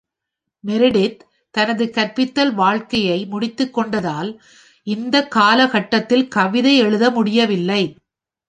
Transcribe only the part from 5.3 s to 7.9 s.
காலகட்டத்தில் கவிதை எழுத முடியவில்லை.